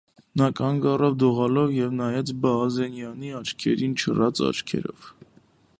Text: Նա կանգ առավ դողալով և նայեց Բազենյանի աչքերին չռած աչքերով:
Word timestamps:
Նա 0.41 0.45
կանգ 0.59 0.87
առավ 0.91 1.17
դողալով 1.23 1.75
և 1.75 1.93
նայեց 1.99 2.33
Բազենյանի 2.47 3.31
աչքերին 3.41 3.95
չռած 4.05 4.43
աչքերով: 4.51 5.13